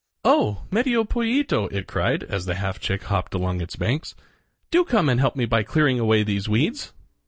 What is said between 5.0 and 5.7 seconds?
and help me by